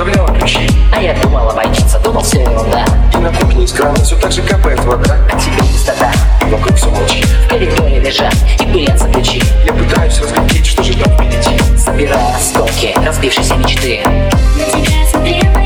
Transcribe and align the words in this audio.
оставляла 0.00 0.28
ключи. 0.36 0.68
А 0.92 1.00
я 1.00 1.14
думал 1.14 1.48
обойдется, 1.48 1.98
думал 2.00 2.22
все 2.22 2.40
ерунда. 2.40 2.84
И 3.14 3.18
на 3.18 3.32
кухне 3.32 3.64
из 3.64 3.72
крана 3.72 3.96
все 3.96 4.16
так 4.16 4.32
же 4.32 4.42
капает 4.42 4.82
вода. 4.84 5.16
А 5.30 5.38
тебе 5.38 5.58
пустота. 5.58 6.12
Вокруг 6.46 6.76
все 6.76 6.90
молчит? 6.90 7.26
В 7.26 7.48
коридоре 7.48 8.00
лежат 8.00 8.34
и 8.58 8.64
пылятся 8.64 9.08
ключи. 9.08 9.42
Я 9.64 9.72
пытаюсь 9.72 10.20
разглядеть, 10.20 10.66
что 10.66 10.82
же 10.82 10.94
там 10.94 11.12
впереди. 11.14 11.78
Собирая 11.78 12.34
осколки 12.34 12.94
разбившейся 13.04 13.54
мечты. 13.56 14.00
На 14.04 14.64
тебя 14.64 15.06
смотрела 15.10 15.59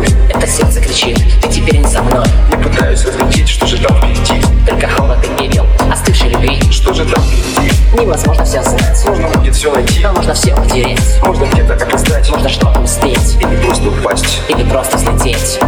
Собой 0.00 0.16
Это 0.28 0.46
сердце 0.46 0.80
кричит, 0.80 1.18
ты 1.42 1.48
теперь 1.48 1.78
не 1.78 1.86
со 1.86 2.02
мной. 2.02 2.24
Я 2.50 2.58
пытаюсь 2.58 3.04
разглядеть, 3.04 3.48
что 3.48 3.66
же 3.66 3.78
там 3.78 3.96
впереди. 3.98 4.42
Только 4.66 4.88
холод 4.88 5.18
и 5.24 5.42
пепел, 5.42 5.66
остывшей 5.92 6.30
любви. 6.30 6.58
Что 6.70 6.94
же 6.94 7.04
там 7.04 7.22
впереди? 7.22 7.72
Невозможно 7.98 8.44
все 8.44 8.62
знать. 8.62 8.96
Сложно 8.96 9.28
будет 9.28 9.54
все 9.54 9.72
найти. 9.72 10.00
Но 10.02 10.12
можно 10.12 10.32
все 10.34 10.54
утереть. 10.54 11.00
Можно 11.22 11.44
где-то 11.44 11.76
как 11.76 11.94
издать 11.94 12.30
Можно 12.30 12.48
что-то 12.48 12.80
успеть 12.80 13.36
Или 13.40 13.56
просто 13.62 13.88
упасть. 13.88 14.40
Или 14.48 14.62
просто 14.64 14.96
взлететь 14.96 15.60